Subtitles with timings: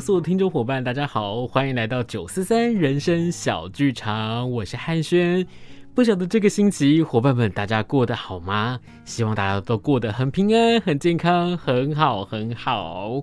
[0.00, 5.46] 所有听众伙伴，大家好，欢迎来到九四三人生小剧场，我是汉轩。
[5.94, 8.80] 不晓得这个星期伙伴们大家过得好吗？
[9.04, 13.22] 希望大家都过得很平安、很健康、很好、很好。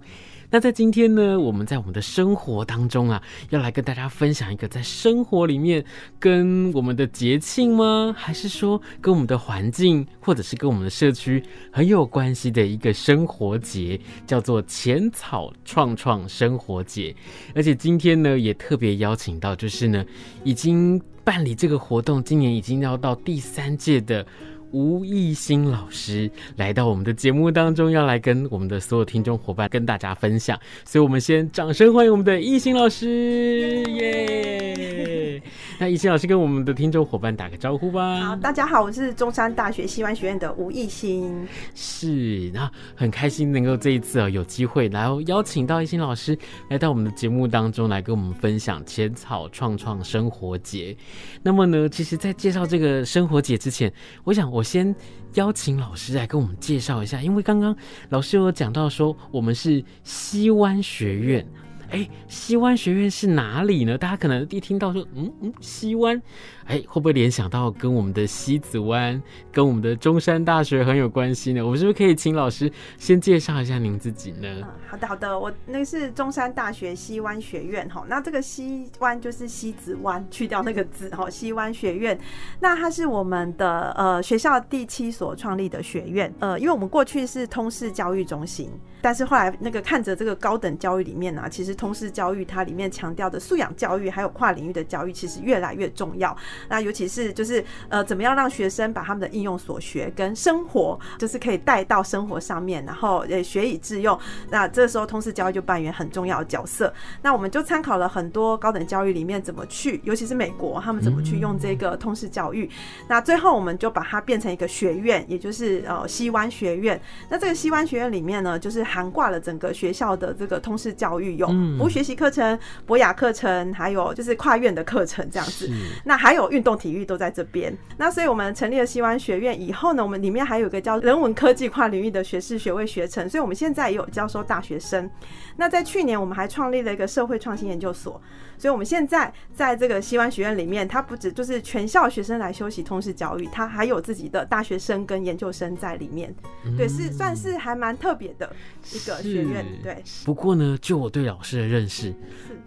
[0.52, 3.22] 那在今天呢，我们在我们的生活当中啊，
[3.52, 5.86] 要来跟大家分享一个在生活里面
[6.18, 8.16] 跟我们的节庆吗？
[8.18, 17.16] 还是说跟我们的环境，或者是跟我们的社区很有关系的一个生活节，叫做浅草创创生活节。
[17.54, 20.04] 而且今天呢，也特别邀请到，就是呢，
[20.44, 24.26] 已经办理这个活动，今年已经要到第三届的。
[24.72, 35.42] 吴艺兴老师来到我们的节目当中，要来跟我们的所有听众伙伴跟大家分享，所以我们先掌声欢迎我们的艺兴老师，耶！
[35.80, 38.20] 那艺兴老师跟我们的听众伙伴打个招呼吧。
[38.20, 41.48] 好，大家好，我是中山大学西湾学院的吴艺兴。
[41.74, 46.38] 是，那很开心能够这一次啊有机会来邀请到艺兴老师
[46.70, 50.96] 来到我们的节目当中来跟我们分享浅草创创生活节。
[51.42, 53.92] 那么呢，其实，在介绍这个生活节之前，
[54.26, 54.59] 我想我。
[54.60, 54.94] 我先
[55.36, 57.74] 邀请老师来跟我们介绍一下，因为刚刚
[58.10, 61.48] 老师有讲到说我们是西湾学院。
[61.92, 63.98] 哎，西湾学院是哪里呢？
[63.98, 66.22] 大家可能一听到说，嗯嗯，西湾，
[66.70, 69.20] 哎，会不会联想到跟我们的西子湾、
[69.52, 71.66] 跟我们的中山大学很有关系呢？
[71.66, 74.48] 我们是不是可以请老师先介绍一下您自己呢？
[74.88, 82.16] 好的好的，我那是中山大学西湾学院哈，那这个西湾就是西子湾，去掉那个字哈，西湾学院，
[82.60, 88.70] 那它是我们的呃学校第七所创立的学院，呃，因为我们过去是通识教育中心。
[89.02, 96.36] 但是后来那个看着这个高等教育里面呢、其实通识教育它里面强调的素养教育还有跨领域的教育，其实越来越重要。
[96.68, 104.20] 那尤其是就是呃，怎么样让学生把他们的应用所学跟生活，就是可以带到生活上面，然后也学以致用。
[104.50, 106.94] 那这时候通识教育就扮演很重要的角色。
[107.22, 112.70] 那我们就参考了很多高等教育里面怎么去，尤其是美国他们怎么去用这个通识教育。
[113.08, 117.00] 那最后我们就把它变成一个学院，也就是呃西湾学院。
[117.30, 118.80] 那这个西湾学院里面呢，就是。
[118.90, 121.48] 涵挂了整个学校的这个通识教育，有
[121.78, 125.70] 服务学习课程、博雅课程，还有就是跨院的课程这样子。
[126.06, 127.76] 那还有运动体育都在这边。
[127.98, 135.10] 那所以我们成立了西湾学院以后呢，我们里面还有一个叫人文科技跨领域的学士学位学程，所以我们现在也有教授大学生。
[135.56, 138.22] 那在去年我们还创立了一个社会创新研究所。
[138.58, 146.36] 所以，我们现在在这个西湾学院里面，它不止就是全校学生来修习通识教育，它还有自己的大学生跟研究生在里面。
[146.78, 148.54] 对，是算是还蛮特别的
[148.94, 149.66] 一个学院。
[149.82, 150.04] 对。
[150.26, 152.14] 不过呢，就我对老师的认识，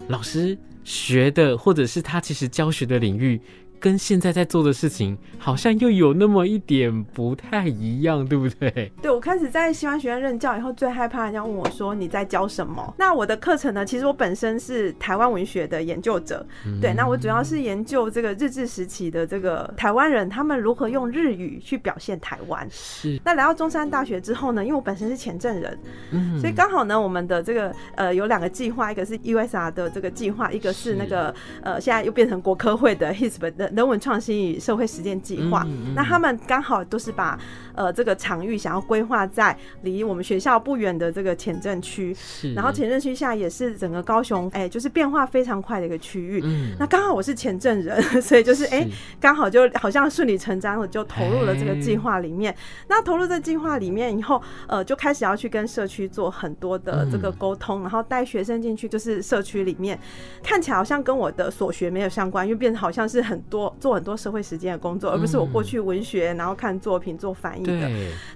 [0.07, 3.39] 老师学的或者是他其实教学的领域。
[3.83, 8.89] 跟现在在做的事情好像又有那么一点不太一样，对不对？
[9.03, 12.93] 对，我开始在西湾学院任教以后，最害怕人家问我说，你在教什么？
[12.97, 13.85] 那我的课程呢？
[13.85, 22.65] 其实我本身是台湾文学的研究者，嗯、对，那我主要是研究这个日治时期的这个台湾人他们如何用日语去表现台湾。
[22.71, 23.19] 是。
[23.25, 25.77] 那来到中山大学之后呢，因为我本身是前证人，
[26.11, 33.72] 嗯，所以刚好呢，我们的这个呃有两个计划，一个是 USR 的这个计划，一个是那个呃现在又变成国科会的 HISP 的。
[33.75, 37.37] 人文创新与社会实践计划，那他们刚好都是把
[37.75, 42.15] 呃这个场域想要规划在离我们学校不远的这个前镇区，
[42.55, 46.41] 然后前镇区现在也是整个高雄哎、欸，就是变化非常快的一个区域。
[46.43, 46.75] 嗯。
[46.79, 48.87] 那刚好我是前镇人， 所以就是哎，
[49.19, 52.55] 刚好就好像顺理成章的就投入了这个计划里面。
[52.87, 59.99] 那投入这计划里面以后，呃，就开始要去跟社区做很多的这个沟通，然后带学生进去，就是社区里面。
[60.41, 63.63] 看起来好像跟我的所学没有相关，因为变得好像是很多。
[63.79, 67.89] 做很多社会实践的工作，而不是我过去文学，然后看作品做翻译的。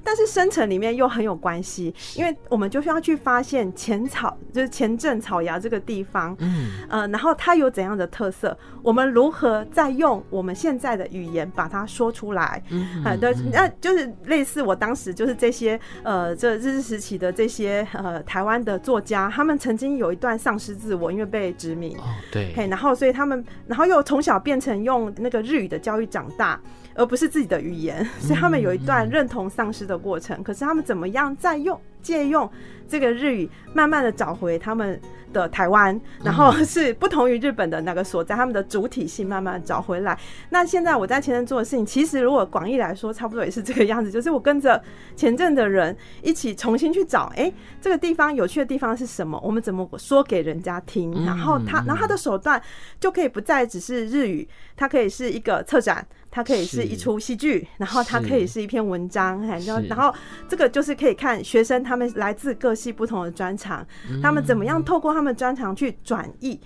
[0.03, 12.63] 但是深层里面又很有关系，因为我们就需要去发现前草，就是前镇草芽这个地方，嗯，呃，然后它有怎样的特色，我们如何再用我们现在的语言把它说出来？
[12.69, 25.13] 嗯，好的，那就是类似我当时就是这些呃，这日治时期的这些呃台湾的作家，他们曾经有一段丧失自我，因为被殖民，哦，对，嘿，然后所以他们，然后又从小变成用。
[25.19, 26.59] 那个日语的教育长大，
[26.97, 30.43] 而不是自己的语言， 所以他们有一段认同丧失的过程。
[30.43, 32.49] 可是他们怎么样再用借用
[32.89, 34.99] 这个日语，慢慢的找回他们
[35.33, 40.17] 的台湾，然后 是不同于日本的那个所在，他们的主体性慢慢找回来。
[40.49, 44.81] 那现在我在前阵做的事情，其实如果广义来说，差不多也是这个样子，就是我跟着
[45.15, 47.51] 前阵的人一起重新去找，哎，
[47.81, 49.39] 这个地方有趣的地方是什么？
[49.43, 51.11] 我们怎么说给人家听？
[51.25, 52.61] 然后他，然后他的手段
[52.99, 54.47] 就可以不再只是日语，
[54.77, 56.07] 它可以是一个策展。
[56.37, 58.61] 它可以是一出戏剧，然后它可以是。
[58.67, 60.13] 一篇文章，然后然后
[60.49, 63.85] 这个就是可以看学生他们来自各系不同的专长，
[64.21, 66.59] 他们怎么样透过他们专长去转译。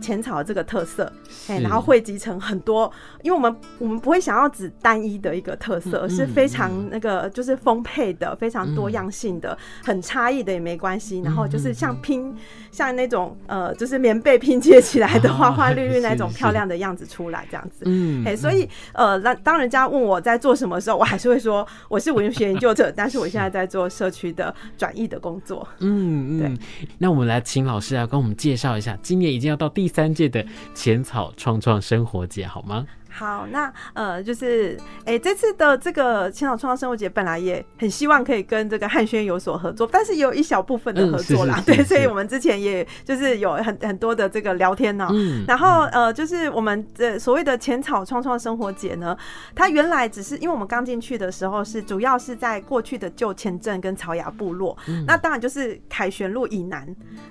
[0.00, 1.12] 浅草这个特色，
[1.48, 2.88] 哎，然后汇集成很多，
[3.24, 11.20] 因为我们我们不会想要只单一的一个特色，而是非常那个就是丰沛的、非常多样性的、很差异的也没关系。
[11.22, 12.32] 然后就是像拼，
[12.78, 17.84] 像那种呃，就是棉被拼接起来的 花花绿绿那种漂亮的样子出来，这样子。
[17.86, 25.66] 嗯，哎，所以呃，当当人家问我在做什么的时候，我还是会说我是文学研究者， 但是我现在在做社区的转译的工作。
[25.80, 26.66] 嗯嗯，对。
[26.98, 29.68] 那我们来请老师来跟我们介绍一下，今年已经要到。
[29.78, 32.84] 第三届的浅草创创生活节，好吗？
[33.10, 41.56] 好，那呃，就是哎、欸，这次的这个浅草创造生活节本来也很希望可以跟这个汉轩有所合作，但是也有一小部分的合作啦。
[41.58, 45.12] 嗯、对，所以我们之前也就是有很很多的这个聊天呢、喔。
[45.14, 45.44] 嗯。
[45.48, 49.16] 然后呃，就是我们的所谓的浅草创创生活节呢，
[49.54, 56.86] 它原来只是因为我们刚进去的时候是主要是在过去的旧前镇跟草牙部落，嗯、那当然就是凯旋路以南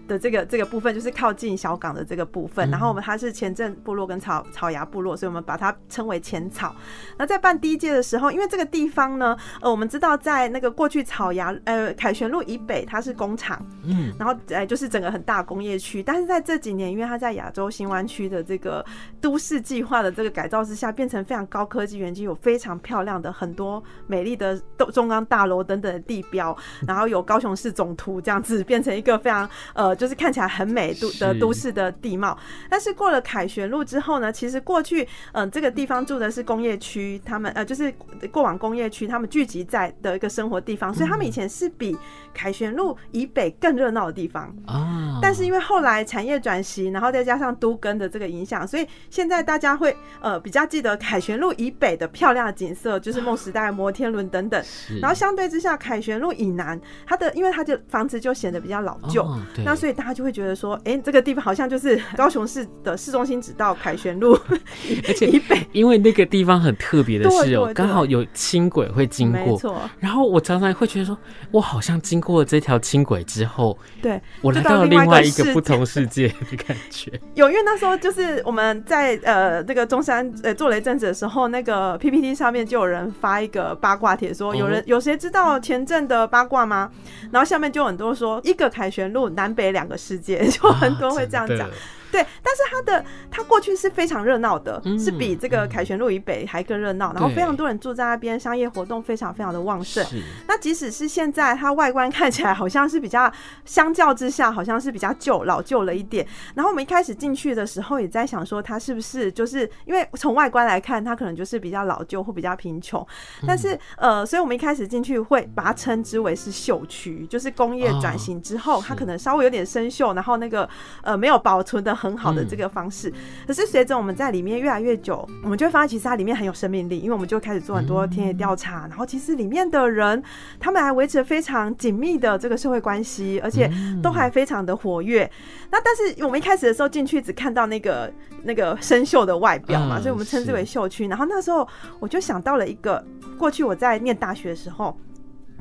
[0.07, 2.67] 的这个这个部分，就是靠近小港的这个部分。
[2.67, 5.66] 嗯、然后我们它是前镇部落跟草草牙部落，所以我们把它。
[5.89, 6.75] 称为浅草。
[7.17, 16.03] 那在办第一届的时候，因为这个地方呢，呃，我们知道在那个过去草衙，呃，凯旋路以北它是工厂，嗯，然后呃，就是整个很大工业区。
[16.03, 18.85] 但是在这几年，因为它在亚洲新湾区的这个
[19.19, 24.59] 都市计划的这个改造之下，变成非常高科技园区，有非常漂亮的很多美丽的
[24.93, 26.55] 中央大楼等等的地标，
[26.87, 32.37] 然后有高雄市总图这样子，变成一个非常呃，就是看起来很美都的都市的地貌。
[32.69, 35.03] 但是过了凯旋路之后呢，其实过去
[35.33, 37.91] 嗯、呃，这个地方住的是工业区，他们呃就是
[38.31, 41.97] 过往工业区，他们聚集在的一个生活地方，所以他们以前是比
[42.31, 44.55] 凯旋路以北更热闹的地方。
[44.67, 45.17] 啊。
[45.19, 54.63] 但是因为后来产业转型，然后再加上都更的这个影响，所以现在大家会呃比较记得凯旋路以北的漂亮的景色，就是梦时代摩天轮等等。
[55.01, 59.27] 然后相对之下，凯旋路以南，它的因为它的房子就显得比较老旧，
[59.65, 64.37] 那所以大家就会觉得说，哎、欸，这个地方好像就是高雄市的市中心，直到凯旋路
[65.07, 65.67] 而且以北。
[65.71, 69.81] 因为那个地方很特别的是哦，刚好有轻轨会经过。
[69.99, 71.17] 然后我常常会觉得说，
[71.51, 77.11] 我好像经过了这条轻轨之后，对，我来到了另外一个不同世界的感觉。
[77.35, 86.89] 有，因为那时候就是我们在呃那个中山呃做了一阵子的时候，那个 PPT 上面就有人发一个八卦帖，说有人有谁知道前阵的八卦吗？
[87.31, 91.69] 然后下面就很多说一个凯旋路南北两个世界，就很多会这样讲。
[92.11, 100.05] 对，但是它的它过去是非常热闹的，嗯、是比这个凯旋路以北还更热闹，嗯、然后非常多人住在那边，商业活动非常非常的旺盛。
[100.47, 103.31] 那即使是现在，它外观看起来好像是比较，
[103.65, 106.25] 相较之下好像是比较旧老旧了一点。
[106.55, 113.05] 然后我们一开始进去的时候也在想说，它是不是就是因为从外观来看，它可能就是比较老旧或比较贫穷。
[113.45, 120.67] 但是呃，所以我们一开始进去会把它称之为是秀区，就是工业转型之后，它可能稍微有点生锈，然后那个
[121.03, 122.17] 呃没有保存的很。
[122.17, 123.13] 好的这个方式，
[123.45, 130.21] 可是随着我们在里面越来越久，我们就会发现其实它里面很有生命力，因为我们就开始做很多田野调查，然后其实里面的人
[130.59, 133.71] 他们还维持了非常紧密的这个社会关系，而且
[134.01, 135.29] 都还非常的活跃。
[135.69, 138.11] 那但是我们一开始的时候进去只看到那个
[138.43, 141.07] 那个生锈的外表嘛，所以我们称之为秀区。
[141.07, 141.67] 然后那时候
[141.99, 143.03] 我就想到了一个，
[143.37, 144.97] 过去我在念大学的时候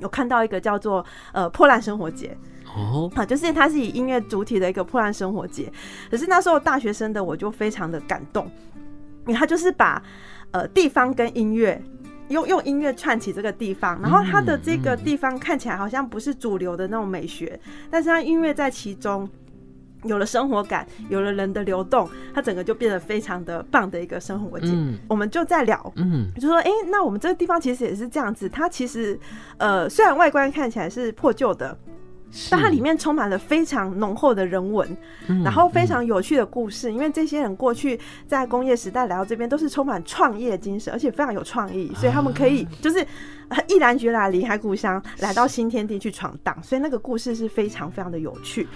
[0.01, 2.35] 有看到一个叫做呃破烂生活节。
[2.75, 5.73] 哦，啊，就是它是以音乐主体的一个破烂生活节，
[6.11, 8.51] 可是那时候大学生的我就非常的感动，
[9.27, 10.03] 因为他就是把
[10.51, 11.81] 呃地方跟音乐
[12.29, 17.59] 用用音乐串起这个地方，然后它的这个地方看起来好像不是主流的那种美学，
[17.91, 19.29] 但是它音乐在其中
[20.03, 24.67] 有了生活感，有了人的流动，它整个就变得非常的棒的一个生活节。
[24.71, 29.19] 嗯，我们就在聊，嗯，就说，哎、欸，那我们这个地方其实也是这样子，它其实
[29.57, 31.77] 呃虽然外观看起来是破旧的。
[32.51, 34.89] 但它里面充满了非常浓厚的人文，
[35.45, 36.93] 然后非常有趣的故事。
[36.93, 43.07] 因为这些人过去在工业时代来到这边，都是充满创业精神，而且非常有创意，所以他们可以就是
[43.69, 46.57] 毅然决然离开故乡，来到新天地去闯荡。
[46.63, 48.67] 所以那个故事是非常非常的有趣。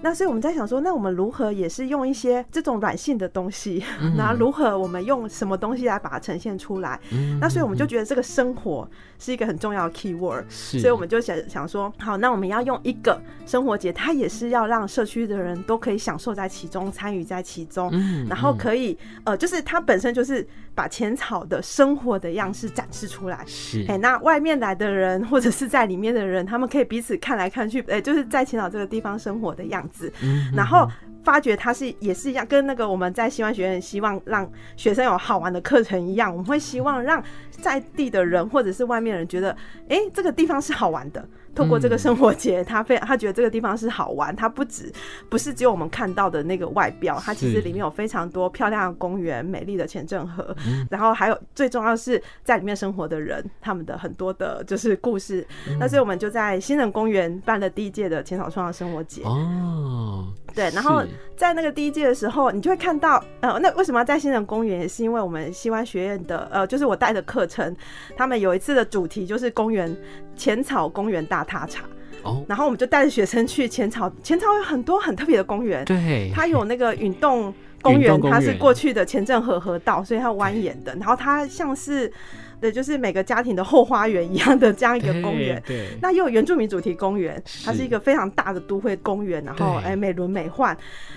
[0.00, 3.82] 那所以我们在想说，那我们如何也是用一些这种软性的东西，
[4.16, 7.00] 那如何我们用什么东西来把它呈现出来？
[7.40, 10.48] 那所以我们就觉得这个生活是一个很重要的 key word。
[10.48, 13.20] 所以我们就想想说，好，那我们要用一个。
[13.44, 17.90] 生活节，它也是要让社区的人都可以享受在其中，参与在其中，
[18.28, 20.46] 然后可以呃，就是它本身就是
[20.78, 23.42] 把浅草的生活的样式展示出来。
[23.44, 30.12] 是，哎，那外面来的人或者是在里面的人，他们可以彼此看来看去，哎，就是在浅草这个地方生活的样子，
[30.54, 30.88] 然后
[31.24, 37.20] 发觉它是也是一样，跟那个我们在希望学院希望让学生有好玩的课程一样，我们会希望让
[37.50, 39.50] 在地的人或者是外面的人觉得，
[39.88, 41.28] 哎，这个地方是好玩的。
[41.54, 44.92] 透过这个生活节，他非他觉得这个地方是好玩，他不止
[45.28, 50.54] 不是只有我们看到的那个外表，它其实里面有非常多漂亮的公园、美丽的前镇河，
[50.88, 55.46] 然后还有最重要是在里面生活的人，他们的很多的就是故事。
[55.80, 59.22] 那所以我们就在新人公园办了第一届的浅草创生活节。
[59.24, 61.02] 哦，对，然后
[61.34, 64.82] 在那个第一届的时候，你就会看到呃，那为什么要在新人公园？
[64.82, 67.74] 也是因为我们西湾学院的呃，就是我带的课程，
[68.16, 69.96] 他们有一次的主题就是公园
[70.36, 71.38] 浅草公园大。
[71.48, 71.84] 踏查
[72.24, 74.12] 哦，然后我们就带着学生去浅草。
[74.22, 80.94] 浅草有很多很特别的公园，对，它有那个运动公园，它是过去的前镇河河道，所以它蜿蜒的。
[80.96, 82.12] 然后它像是，
[82.60, 85.62] 对，就是每个家庭的后花园一样的这样一个公园。
[85.66, 90.76] 对，那又有原住民主题公园，它是一个非常大的都会公园，然后哎美轮美奂。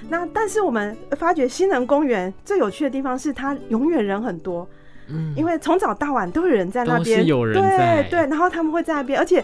[0.10, 4.68] 那但是我们发觉新人公园最有趣的地方是它永远人很多，
[5.08, 9.44] 嗯，因为从早到晚都有人在那边，有人在，对对，然后他们会在那边，而且。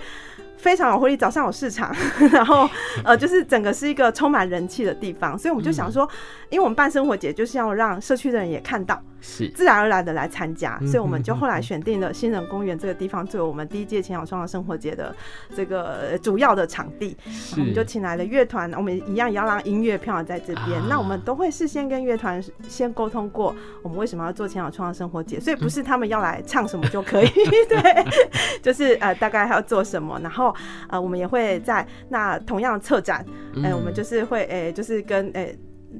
[0.57, 1.95] 非常有活力，早上有市场，
[2.33, 2.67] 然后
[3.05, 6.09] 呃，就是整个是一个充满人气的地方，所以我们就想说，嗯、
[6.49, 8.99] 因为我们办生活节就是要让社区的人也看到。
[9.19, 15.15] 是自然而然的来参加，所以我们就后来选定了新人公园这个地方作为我们第一届浅草创生活节的
[15.55, 17.17] 这个主要的场地。
[17.53, 20.81] 我们就请来了乐团，我们一样也要让音乐票在这边。
[20.87, 27.29] 那我们都会事先跟乐团先沟通过，我们为什么要做浅草创生活节，所以不是他们要来唱什么就可以，
[27.67, 28.05] 对，
[28.61, 30.55] 就是呃大概还要做什么，然后
[30.89, 33.25] 呃我们也会在那同样的策展，
[33.63, 35.55] 哎，我们就是会哎就是跟哎。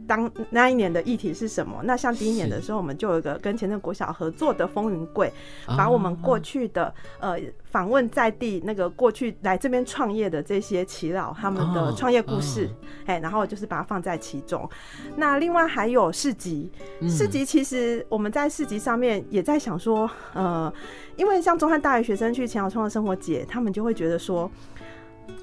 [0.08, 1.82] 当那一年的议题是什么？
[1.84, 5.32] 那像第一年的时候，我们就有一个跟前镇国小合作的风云柜，
[5.78, 12.70] 把我们过去的呃访问在地那个过去来这边创业的这些耆老他们的创业故事，
[13.06, 14.70] 哎，然后就是把它放在其中。
[15.16, 16.72] 那另外还有市集，
[17.10, 20.72] 市集其实我们在市集上面也在想说，呃，
[21.16, 24.50] 因为像中汉大学学生去浅草创生活节，他们就会觉得说，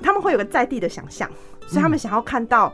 [0.03, 1.31] 他们会有个在地的想象，
[1.67, 2.73] 所以他们想要看到。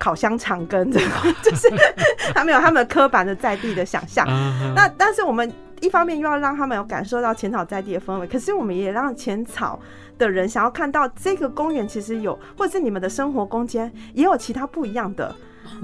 [0.00, 1.10] 烤香肠跟这个，
[1.44, 1.68] 就是
[2.34, 4.26] 他们有他们的刻板的在地的想象。
[4.74, 9.78] 那但是我们一方面又要让他们有感受到浅草在地的氛围，可是我们也让浅草
[10.18, 15.34] 的人想要看到这个公园其实有，或者是你们的生活空间也有其他不一样的。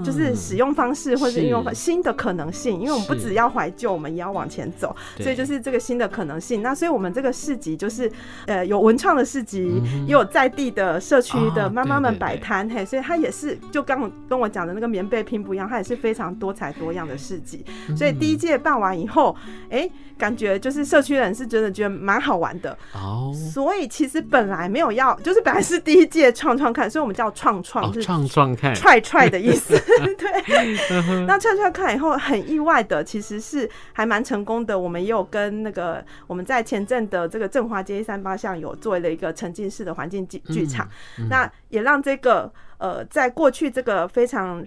[0.05, 6.63] 就是使用方式或者应用新的可能性，因为我们不只要怀旧，我们也要往前走，所以就是这个新的可能性。
[6.63, 8.11] 那所以我们这个市集就是
[8.47, 17.65] 呃有文创的市集，也有在地的社区的妈妈们摆摊，嘿，所以它也是就刚跟我讲的那个棉被拼不一样，它也是非常多彩多样的市集。
[17.97, 19.35] 所以第一届办完以后，
[19.71, 23.33] 哎，感觉就是社区人是真的觉得蛮好玩的哦。
[23.35, 29.66] 所以其实本来没有要，就是本来是第一届创创看，所以我们叫创创，是创创看踹踹的意思。
[30.17, 34.79] 对，那串串看以后很意外的，其实是还蛮成功的。
[34.79, 40.89] 我们也有跟那个我们在前阵的这个振华街一三八巷有做了一个沉浸式的环境剧剧场，
[41.29, 44.65] 那也让这个呃，在过去这个非常。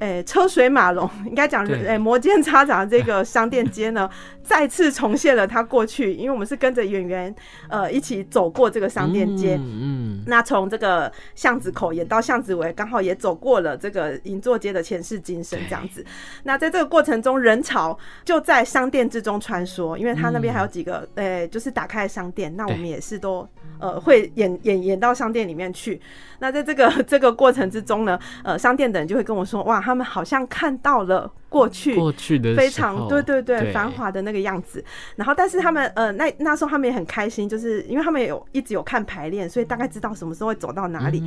[0.00, 4.08] 诶、欸，车水马龙， 应该讲诶，欸、摩肩擦掌这个商店街呢，
[4.44, 6.14] 再次重现了它过去。
[6.14, 7.34] 因为我们是跟着演员
[7.68, 16.06] 呃一起走过这个商店街，嗯，嗯那从这个巷子口演到巷子尾，刚好也走过了这个银座街的前世今生这样子。
[16.44, 23.44] 那在这个过程中，人潮就在商店之中穿梭，因为它那边还有几个诶、欸，就是打开的商店，那我们也是都
[23.80, 26.00] 呃会演演演到商店里面去。
[26.40, 29.80] 那在这个 这个过程之中呢，呃，商店的人就会跟我说，哇。
[29.80, 31.30] 他们好像看到了。
[31.48, 34.84] 过去过去的非常对对对繁华的那个样子，
[35.16, 41.22] 然后但是他们呃那那时候他们也很开心，就是因为他们有一直有看排练，所以大概知道什么时候会走到哪里，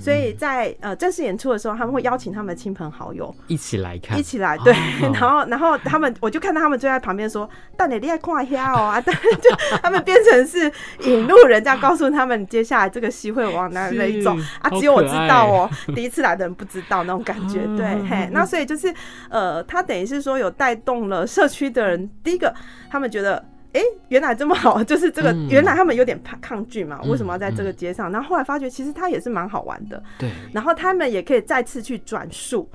[0.00, 3.34] 所以在呃正式演出的时候，他们会邀请他们的亲朋好友。
[3.48, 4.72] 一起来看，一起来对，
[5.12, 8.86] 然后然后他们我就看到他们就在旁边说：“但你厉害看一下哦。
[8.88, 9.50] 啊！”但就
[9.82, 14.34] 他们变成是引路人，这样告诉他们接下来这个戏会往哪里走。
[14.60, 14.70] 啊？
[14.70, 18.90] 只有我知道哦，第一次来的人不知道那种感觉，对嘿，那所以就是
[19.28, 19.65] 呃。
[19.66, 22.54] 他等于是说有带动了社区的人，第一个
[22.90, 23.36] 他们觉得，
[23.72, 28.10] 哎、欸，原来这么好，就是这个原来他们有点怕抗拒嘛，为什么要在这个街上？
[28.10, 30.30] 然后后来发觉其实他也是蛮好玩的，对。
[30.52, 32.68] 然后他们也可以再次去转述，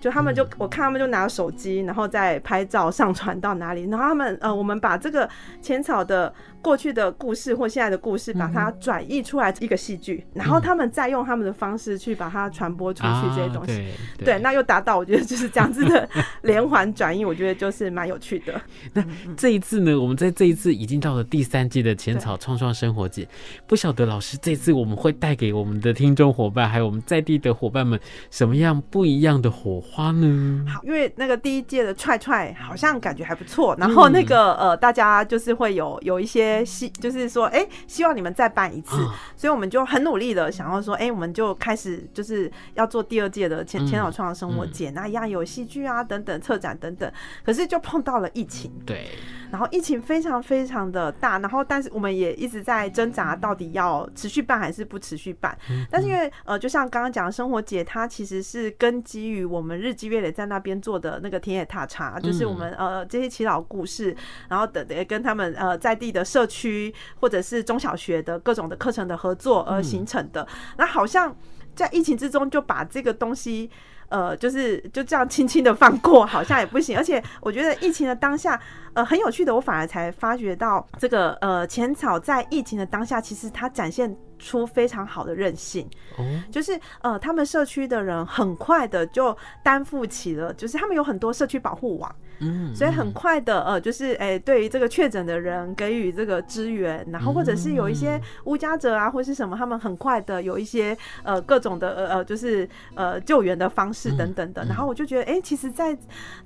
[0.00, 5.28] 就他们就我看他们就拿手机，然后再拍照上传到哪里，然后他们呃，我们把这个
[5.60, 6.32] 浅草的。
[6.64, 13.84] 过去的故事或现在的故事，把它转译出来一个戏剧，然后他们再用他们的方式去把它传播出去这些东西，
[14.24, 16.08] 对，那又达到我觉得就是这样子的
[16.40, 18.58] 连环转译，我觉得就是蛮有趣的。
[18.94, 19.04] 那
[19.36, 23.28] 这一次呢，我们在这一次已经到了第三季的浅草创创生活节，
[23.66, 30.64] 不晓得老师这次我们会带给我们的听众伙伴，还有我们在地的伙伴们什么样不一样的火花呢？
[30.66, 36.53] 好，因为那个第一届的踹踹好像感觉还不错，然后那个呃，大家就是会有有一些。
[36.58, 47.10] 些希，就是说，哎、欸，希望你们再办一次，哦、所以我们就很努力的想要说，哎、欸，我们就开始就是要做第二届的千千岛创的生活节，那、一样有戏剧啊等等策展等等，
[47.44, 49.08] 可是就碰到了疫情，对，
[49.54, 55.56] 然后疫情非常非常的大，然后但是我们也一直在挣扎，到底要持续办还是不持续办，
[55.88, 64.16] 但是因为呃，就像刚刚讲的生活节，它其实是根基于我们日积月累在那边做的那个田野踏查，就是我们呃这些祈祷故事，
[64.48, 70.44] 然后等跟他们呃在地的社区或者是中小学的各种的课程的合作而形成的。
[70.78, 71.32] 那好像
[71.76, 73.70] 在疫情之中就把这个东西
[74.08, 76.96] 呃就是就这样轻轻的放过，好像也不行。
[76.96, 78.60] 而且我觉得疫情的当下
[78.94, 84.16] 呃很有趣的，我反而才发觉到这个呃浅草在疫情的当下，其实它展现。
[84.36, 104.62] 出非常好的韧性，哦就是呃，他们社区的人很快的就担负起了，就是他们有很多社区保护网，嗯，所以很快的呃，就是哎、欸，对于这个确诊的人给予这个支援，然后或者是有一些无家者啊，或是什么，他们很快的有一些呃各种的呃呃，就是呃救援的方式等等的。
[104.64, 105.96] 然后我就觉得，哎、欸，其实在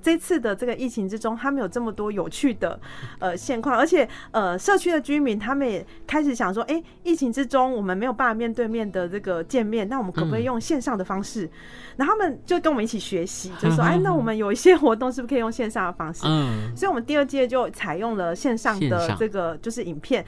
[0.01, 2.79] 这次的这个疫情之中，他们有这么多有趣的
[3.19, 7.99] 呃现况，而且呃，社区的居民他们也开始想说，哎、欸，疫情之中我们。
[7.99, 11.43] 没有办法面对面的这个见面，那我们可不可以用线上的方式？
[11.43, 11.51] 嗯、
[11.97, 20.25] 然后他们就跟我们一起学习，就说：“哎，那我们有一些活动是不是可以用线上的方式？”嗯，所以我们第二届就采用了线上的这个就是影片。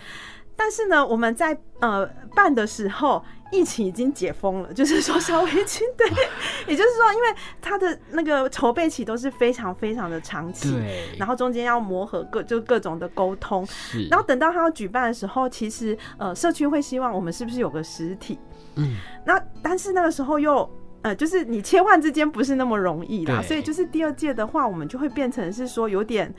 [0.63, 6.07] 但是呢，我们在呃办的时候，疫情已经解封了，就是说稍微已经对，
[6.69, 10.79] 也就是说，因为他的那个筹备期都是非常非常的长期，
[11.17, 13.67] 然后中间要磨合各就各种的沟通，
[14.11, 18.37] 然后等到他要举办的时候，其实呃社区会希望我们是不是有个实体，
[18.75, 20.69] 嗯，那但是那个时候又
[21.01, 26.31] 呃就是你切换之间不是那么容易啦，所以就是第二届的话，我们就会变成是说有点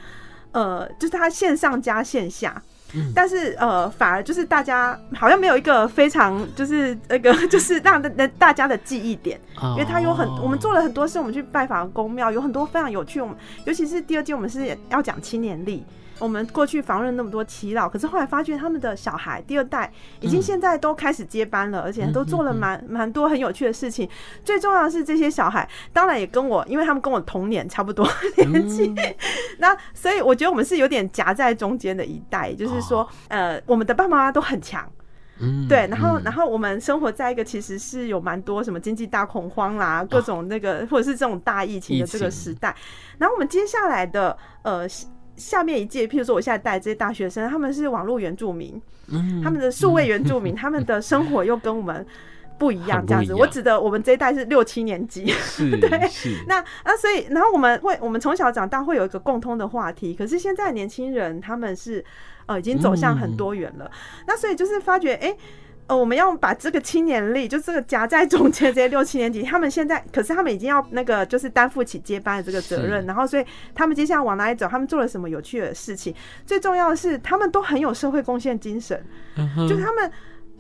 [0.53, 2.63] 呃就是它线上加线下。
[3.15, 9.41] 但是呃，反而就是大家好像没有一个非常就是那个 就是让大大家的记忆点，
[9.73, 13.21] 因为他有很我们做了很多事，我们去拜访宫庙，有很多非常有趣。
[13.21, 15.85] 我们尤其是第二季，我们是要讲青年历。
[16.23, 24.09] 我们过去访问那么多祈祷，可是后来发觉他们的小孩第二代已经现在都开始接班了，而且都做了蛮蛮多很有趣的事情。
[24.45, 28.95] 最重要的是这些小孩，当然也跟我，因为他们跟我同年差不多年纪，
[29.59, 34.89] 那所以我觉得我们是有点夹在中间的一代，就是说，呃，我们的爸爸妈妈都很强，
[35.69, 42.73] 对，然后然后我们生活在一个其实是有蛮多什么经济大恐慌啦，各种那个或者是这种大疫情的这个时代，
[43.19, 44.87] 然后我们接下来的呃。
[45.43, 48.81] 下面一届，譬如说我现在带这些大学生，他们是网络原住民，
[49.43, 52.07] 他们的数位原住民， 他们的生活又跟我们
[52.59, 53.35] 不一样，这样子。
[53.35, 55.25] 我指的我们这一代是六七年级，
[55.81, 55.91] 对，
[56.47, 62.05] 那那所以，然后我们会，我们从小长大会有一个共通的话题，可是现在年轻人他们是
[62.47, 63.91] 呃已经走向很多元了，
[64.27, 65.37] 那所以就是发觉，哎。
[65.87, 74.67] 呃，我们要把这个青年力，就这个夹在中间这些六七年级，他们现在可是他们已经要那个，就是担负起接班的这个责任，然后所以他们接下来往哪里走？
[74.67, 76.15] 他们做了什么有趣的事情？
[76.47, 79.03] 最重要的是，他们都很有社会贡献精神，
[79.69, 80.11] 就是他们。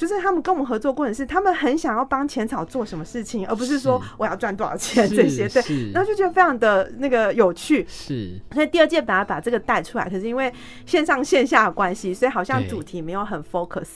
[0.02, 5.48] 就是他们跟我们合作过程是，他们很想要帮浅草做什么事情，而不是说我要赚多少钱这些。
[5.48, 7.86] 对，然后就觉得非常的那个有趣。
[7.88, 10.52] 是，所以第二届把它把这个带出来，可是因为
[10.84, 13.90] 线上线下的关系，所以好像主题没有很 focus。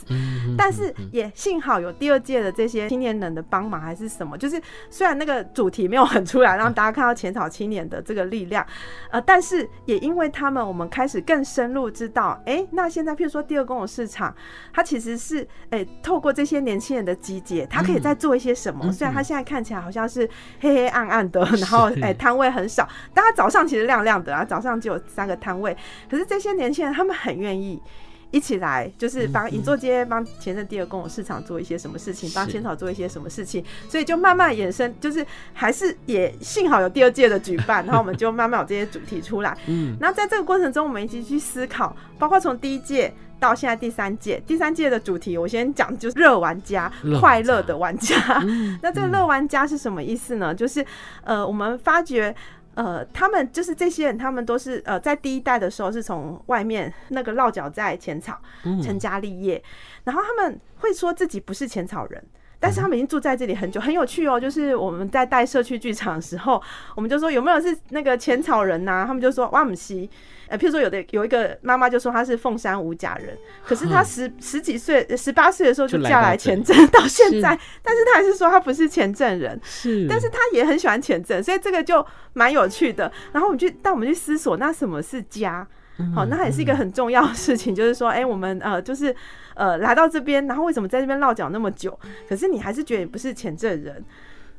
[0.56, 8.64] 但是也幸好有第二届的这些青年人的帮忙，还是什么，就是虽然那个主题没有很出来，让大家看到浅草青年的这个力量，
[9.10, 14.32] 呃，但是也因为他们，我们开始更深入知道，哎，那现在譬如说第二公有市场，
[14.72, 15.84] 它其实是哎。
[16.02, 18.92] 透过这些年轻人的集结，他可以再做一些什么？
[18.92, 20.28] 虽然他现在看起来好像是
[20.60, 25.76] 黑黑暗暗的，然后哎摊位很少，但他早上其实亮亮的啊，早上就有三个摊位。
[26.08, 27.82] 可是这些年轻人他们很愿意
[28.30, 39.56] 一起来，就是帮银座街、帮前镇第二公有市场做一些什么事情，帮千草做一些什么事情，所以就慢慢衍生，就是还是也幸好有第二届的举办，然后我们就慢慢有这些主题出来。
[39.66, 43.12] 嗯，那在这个过程中，我们一起去思考，包括从第一届。
[43.38, 48.16] 到现在第三届，第三届的主题我先讲，就是热玩家，快乐的玩家。
[48.82, 50.54] 那这个热玩家是什么意思呢？
[50.54, 50.84] 就是
[51.24, 52.34] 呃，我们发觉
[52.74, 58.40] 呃，他们就是这些人，他们都是呃，在第一代的时候是从外面那个落脚在浅草
[58.82, 59.62] 成家立业，
[60.04, 62.22] 然后他们会说自己不是浅草人。
[62.58, 64.40] 但是他们已经住在这里很久，很有趣哦。
[64.40, 66.60] 就是我们在带社区剧场的时候，
[66.94, 69.04] 我们就说有没有是那个浅草人呐、啊？
[69.06, 70.08] 他们就说哇姆西。
[70.48, 83.10] 呃，譬如说有的有一个妈妈就说她是凤山五甲人，可是她十十几岁、十八岁的时候就嫁来前镇，到现在，但是她还是说她不是前镇人，是，但是她也很喜欢前镇，所以这个就蛮有趣的。
[83.32, 85.66] 然后我们去带我们去思索，那什么是家？
[86.14, 89.14] 好，那也是一个很重要的事情，就是说，哎，我们呃，就是
[89.54, 91.98] 呃，来到这边，然后为什么在这边落脚那么久？
[92.28, 94.04] 可是你还是觉得你不是前镇人。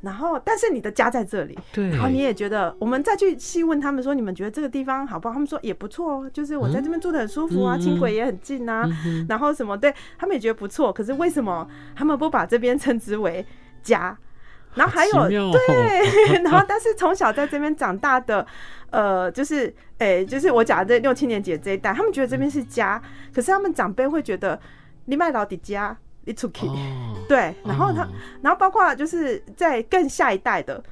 [0.00, 5.32] 然后，但是你的家在这里，对，然后你也觉得，我们再去细问他们说，你们觉得这个地方好不好？
[5.34, 8.88] 他们说也不错哦，就是我在这边住的很舒服啊，轻轨也很近啊，
[9.28, 10.92] 然后什么，对他们也觉得不错。
[10.92, 13.44] 可是为什么他们不把这边称之为
[13.82, 14.16] 家？
[14.74, 18.46] 然后还有对， 然后但是从小在这边长大的，
[18.90, 23.02] 呃，就是哎，就是我讲的这六七年级这一代，他们觉得这边是家，
[23.34, 24.60] 可是他们长辈会觉得
[25.06, 25.96] 你卖老底家。
[26.28, 26.68] It's okay，
[27.26, 28.06] 对，然后他，
[28.42, 30.82] 然后包括就是在更下一代的，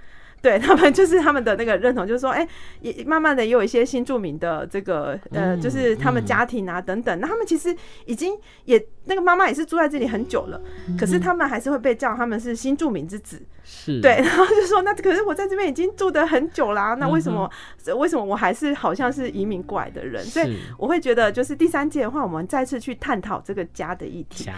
[0.40, 2.49] 对他们就是他们的那个认同，就是说，哎，
[2.81, 10.59] 也慢慢的也有一些新著名的这个呃，就是他们家庭啊等等，那他们其实已经也那个妈妈也是住在这里很久了，
[10.99, 13.42] 可是他们还是会被叫他们是新著名之子。
[13.87, 17.49] 是对，然后就说那可是我在这边已经住的很久啦，啊，那为什么、
[17.87, 20.25] 嗯、为什么我还是好像是移民过来的人？
[20.25, 24.51] 所以我会觉得，就是第三届的话，我们再次去探讨这个家的议题。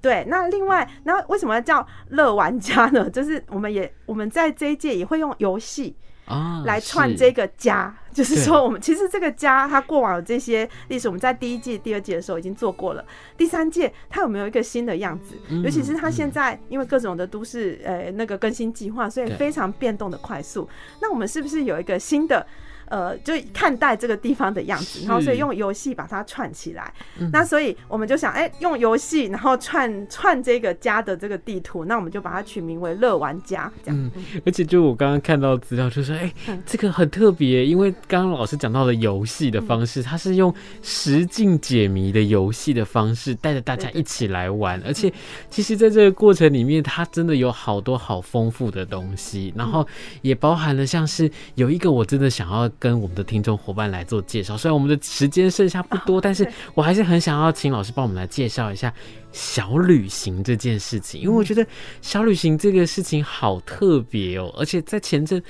[0.00, 3.10] 对，那另外，那为什么要叫乐玩家呢？
[3.10, 5.96] 就是我们也我们在这一届也会用游戏。
[6.26, 13.04] 啊，来串这个家， 就是说，我们其实这个家，它过往有这些历史，我们在第一季、第二季的时候已经做过了。
[13.36, 15.36] 第三届，它有没有一个新的样子？
[15.62, 20.68] 尤其是它现在，因为各种的都市呃那个更新计划，所以非常变动的快速。
[21.00, 22.46] 那我们是不是有一个新的？
[22.88, 26.92] 呃，就看待这个地方的样子，然后所以用游戏把它串起来。
[27.32, 34.10] 那所以我们就想，哎、欸，用游戏然后串串这个家的这个地图，那我们就把它取名为“乐玩家”这样。
[34.14, 44.80] 嗯，而且就我刚刚看到资料，就说，哎、欸，这个很特别，因为刚刚老师讲到的游戏的方式，它是用实境解谜的游戏的方式，带着大家一起来玩。
[44.86, 45.12] 而且，
[45.50, 49.84] 其实在这个过程里面，它真的有好多好丰富的东西，然后
[50.22, 52.70] 也包含了像是有一个我真的想要。
[52.78, 58.92] 跟我们的听众伙伴来做介绍，虽然我们的时间剩下不多，但是我还是很想要请老师帮我们来介绍一下
[59.32, 61.66] 小旅行这件事情，因为我觉得
[62.02, 65.42] 小旅行这个事情好特别哦，而且在前阵。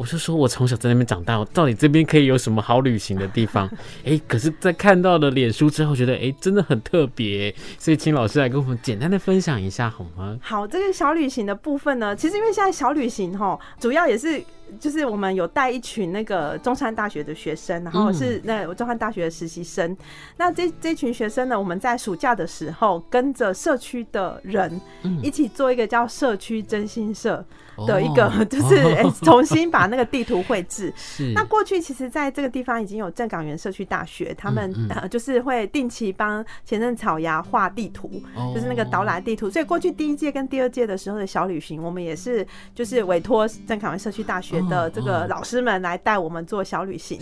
[0.00, 3.66] 我就说，我从小在那边长大，到底这边可以有什么好旅行的地方？
[4.02, 10.38] 哎、欸，可是，在看到了脸书之后，觉得哎、欸，真的很特别， 所以请老师来跟我们简单的分享一下好吗？
[10.40, 14.42] 好，这个小旅行的部分呢，其实因为现在小旅行哈，主要也是
[14.78, 19.90] 就是我们有带一群那个中山大学的学生，然后是那中山大学的实习生。
[19.90, 19.96] 嗯、
[20.38, 24.80] 那这这群学生呢，我们在暑假的时候跟着社区的人
[25.22, 27.44] 一起做一个叫社区征信社。
[27.86, 30.92] 的一个 就是哎， 重新把那个地图绘制。
[30.96, 31.32] 是。
[31.34, 34.72] 那过去其实在这个地方已经有正港园社区大学，他们
[35.10, 38.10] 就是会定期帮前任草芽画地图，
[38.54, 39.50] 就是那个导览地图。
[39.50, 47.18] 所以过去第一届跟第二届的时候的小旅行，我们也是就是委托正港园社区大学的这个老师们来带我们做小旅行。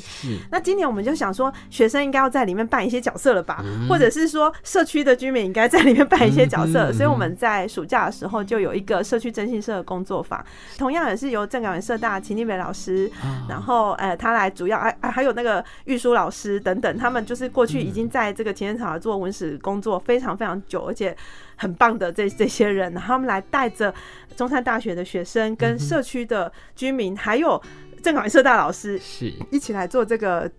[0.50, 3.64] 那今年我们就想说，学生应该要在里面扮一些角色了吧？
[3.88, 6.92] 或者是说，社区的居民应该在里面扮一些角色。
[6.92, 10.44] 所以我们在暑假的时候就有一个社区征信社的工作坊。
[10.76, 13.10] 同样也是由正港园社大秦立美老师，
[13.48, 21.16] 然后呃，他来主要，还还有那个玉书老师等等，他们就是过去已经在这个前镇草做文史工作非常非常久，而且
[21.56, 23.92] 很棒的这这些人，然后他们来带着
[24.36, 27.60] 中山大学的学生跟社区的居民，还有
[28.02, 30.50] 正港园社大老师，是一起来做这个。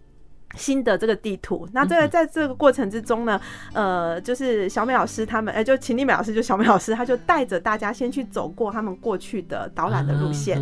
[0.55, 3.39] 新的这个地图，那这个在这个过程之中呢，
[3.73, 10.59] 呃，就是小美老师他们，哎，就秦丽美老师，就小美老师，他就带着大家先去走过他们过去的导览的路线，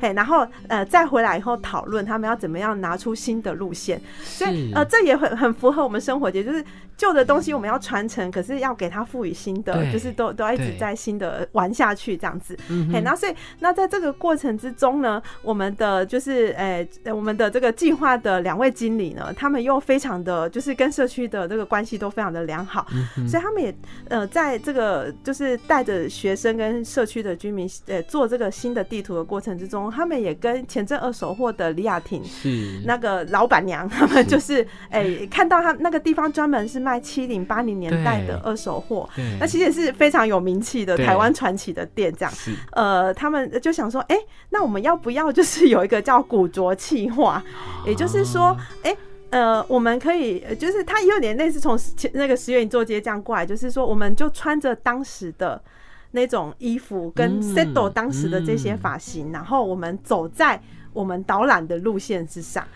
[0.00, 6.64] 哎，然后呃，再回来以后讨论他们要怎么样拿出新的路线，所以呃，这也很很符合我们生活节，就是
[6.96, 12.56] 旧的东西我们要传承，可是要给它赋予新的，就是都都要一直在新的玩下去这样子，
[12.90, 19.25] 哎，然后所以那在这个过程之中呢，我们的就是哎，我们的这个计划的两位经理呢。
[19.34, 22.86] 他们又非常的就是跟社区的这个关系都非常的良好，
[23.28, 23.74] 所以他们也
[24.08, 32.80] 呃在这个就是带着学生跟社区的居民呃做这个新的地图的过程之中，他们也跟前镇二手货的李雅婷是。
[32.84, 39.08] 那个老板娘，他们就是哎看到他那个地方专门是卖七零八零年代的二手货，
[39.40, 42.32] 那其实也是非常有名气的台湾传奇的店，这样
[42.72, 44.16] 呃他们就想说，哎，
[44.50, 47.42] 那我们要不要就是有一个叫古着企划，
[47.86, 48.96] 也就是说，哎。
[49.36, 51.78] 呃，我们可以，就是它有点类似从
[52.14, 55.62] 那个十元一座街这样过来，就是说，我们就穿着当时的
[56.12, 60.58] 那种衣服，跟 settle 当时的这些发型，然后我们走在
[60.94, 62.66] 我们导览的路线之上。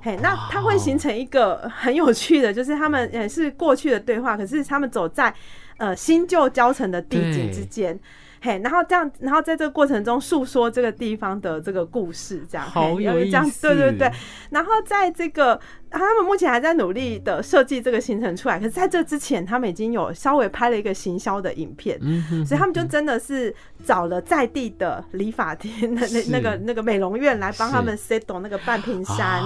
[0.00, 5.34] 嘿，那它会形成一个很有趣的，就是他们也是过去的对话，可是他们走在
[5.76, 8.00] 呃新旧交城的地景之间。
[8.40, 14.12] 嘿，然后这样，然后在这个过程中诉说这个地方的这个故事，这样，好有意思，这样，对对对。
[14.50, 15.60] 然后在这个。
[15.90, 21.98] 他们目前还在努力的设计这个行程出来，可是在这之前，他们已经有稍微拍了一个行销的影片，
[22.44, 23.54] 所以他们就真的是
[23.86, 29.42] 找了在地的理发店、 那那那个那个美容院来帮他们 set 那个半屏山，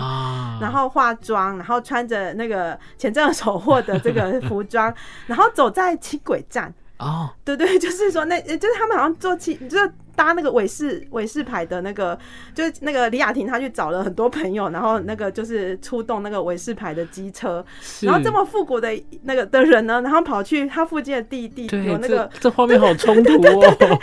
[0.61, 4.93] 然后化妆，然后穿着那个前阵手货的这个服装，
[5.29, 6.75] 然后走在轻轨站。
[7.03, 9.93] 哦，对对，就是说那就是他们好像做气就是。
[10.15, 12.19] 搭那个韦氏韦氏牌的那个，
[12.55, 17.65] 就是那个李雅婷，她去找了很多朋友，然后那个就是出动那个韦氏牌的机车，
[18.03, 18.89] 然后这么复古的
[19.23, 23.99] 那个的人呢，然后跑去他附近的地地有那个，这画面好冲突哦，对，对，对，对，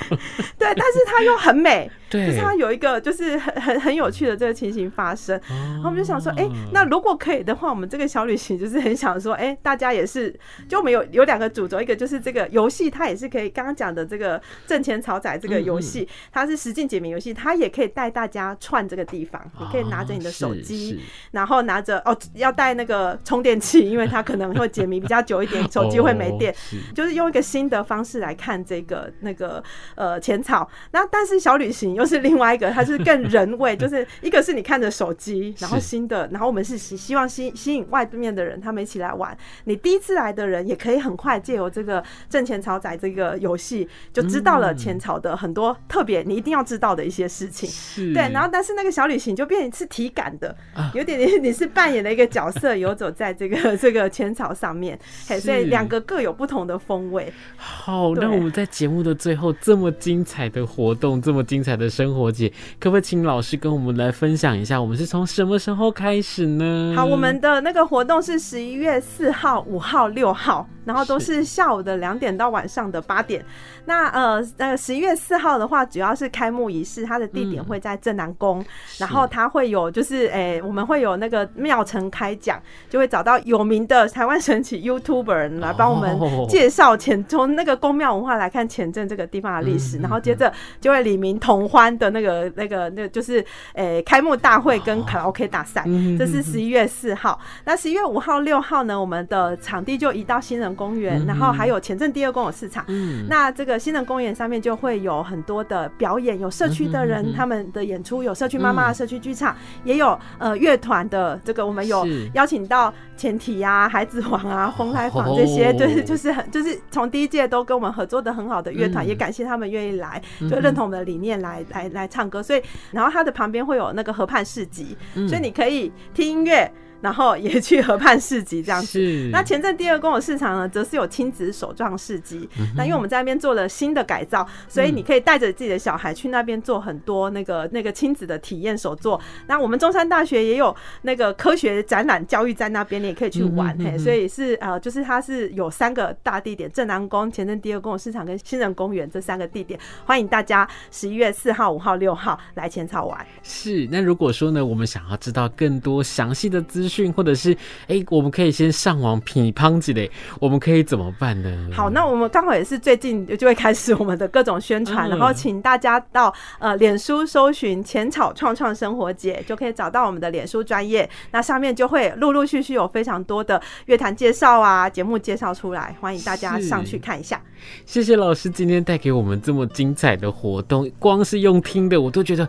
[0.58, 10.34] 对，但是他又很美， 对，就是他有一个就是很很很有趣的这个情形发生，然后我们就想说，哎，那如果可以的话，我们这个小旅行就是很想说，哎，大家也是，
[10.68, 15.99] 就我们有有两个主轴，一个就是这个游戏，它也是可以刚刚讲的这个挣钱炒仔这个游戏。
[16.32, 19.42] 它是实境解谜游戏，它也可以带大家串这个地方。
[19.60, 26.54] 你可以拿着你的手机，然后拿着哦，要带那个充电器，因为它可能会解谜比较久一点，手机会没电。
[26.94, 29.64] 就是用一个新的方式来看这个那个
[29.96, 30.70] 呃浅草。
[30.92, 39.36] 那但是小旅行又是另外一个，它是更人味，就是一个是你看着手机，然后新的，然后我们是希希望吸吸引外面的人，他们一起来玩。
[39.66, 46.24] 你第一次来的人也可以很快借由这个挣钱草仔这个游戏，就知道了浅草的很多特别。
[46.24, 47.68] 你一定要知道的一些事情，
[48.14, 50.56] 对，然后但是那个小旅行就变成是体感的，
[50.94, 54.98] 有点点你是扮演了一个角色，游走在这个 这个浅草上面，
[55.28, 57.34] 嘿，所以两个各有不同的风味。
[57.58, 62.48] 好，那我们在节目的最后这么精彩的活动，这么精彩的生活节，
[62.80, 66.94] 可不可以请老师跟我们来分享一下，我们是从什么时候开始呢？
[66.96, 73.46] 好，我们的那个活动是十一月四号、五号、六号，然后都是下午的两点到晚上的八点。
[73.86, 78.66] 那呃，呃，十一月四号的话，主要是开幕仪式，它的地点会在镇南宫，
[78.98, 93.40] 然后它会有就是，诶、欸，我们会有那个庙城开讲，就会找到有名的台湾神奇 YouTuber 来帮我们介绍前，从那个宫庙文化来看前镇这个地方的历史，然后接着就会李明同欢的那个那个那就是，
[93.74, 95.84] 诶、欸，开幕大会跟卡拉 OK 大赛，
[96.18, 97.40] 这是十一月四号。
[97.66, 102.86] 那十一月五号、六号呢，我们的场地就移到新人公园，然后还有前镇第二公有市场，
[103.28, 103.78] 那这个。
[103.90, 122.44] 新人公园上面就会有很多的表演，有社区的人他们的演出，有社区妈妈的社区剧场，也有呃乐团的这个，我们有邀请到前提啊、孩子王啊、风来坊这些，对，就是很就是从第一届都跟我们合作的很好的乐团，也感谢他们愿意来，就认同我们的理念来来来唱歌。
[122.44, 122.62] 所以，
[122.92, 124.96] 然后它的旁边会有那个河畔市集，
[125.28, 126.72] 所以你可以听音乐。
[127.02, 129.00] 然后也去河畔市集这样子。
[129.32, 132.48] 那前镇第二公有市场呢，则是有亲子手创市集。
[132.76, 139.20] 那因为我们在那边做了新的改造，所以你可以带着自己的小孩去那边做很多那个那个亲子的体验手作。
[139.48, 143.78] 那我们中山大学也有那个科学展览教育在那边，你也可以去玩。
[143.78, 149.80] 嘿，所以是呃，就是它是有三个大地点：正南宫、前镇第二公有市场跟新人公园这三个地点。
[150.06, 153.26] 欢迎大家十一月四号、五号、六号来浅草玩。
[153.44, 153.88] 是。
[153.92, 157.14] 那如果说呢，我们想要知道更多详细的资讯。
[157.20, 157.52] 或者是
[157.88, 161.70] 哎、欸，我们可以先上网品乓之类，我们可以怎么办呢？
[161.74, 177.42] 好，那我们刚好也是最近就会开始我们的各种宣传，然后请大家到呃脸书搜寻“浅草创创生活节”，就可以找到我们的脸书专业，那上面就会陆陆续续有非常多的乐坛介绍啊、节目介绍出来，欢迎大家上去看一下。
[177.86, 182.48] 谢谢老师今天带给我们这么精彩的活动，光是用听的我都觉得。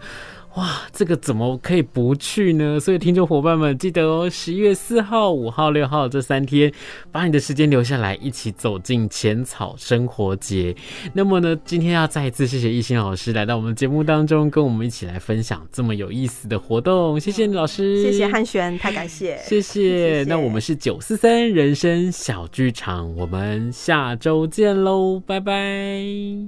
[0.57, 2.81] 哇，这个怎么可以不去呢？
[2.81, 6.73] 所以听众伙伴们记得哦，十一月四号、五号、六号这三天，
[7.13, 10.75] 把你的时间留下来，一起走进浅草生活节。
[11.13, 17.19] 那么呢，今天要再一次谢谢艺兴老师来到我们节目当中，跟我们一起来分享这么有意思的活动。
[17.21, 19.81] 谢谢你老师，谢谢汉璇，太感谢，谢谢。
[19.81, 26.41] 谢谢，那我们是九四三人生小剧场，我们下周见喽，拜拜。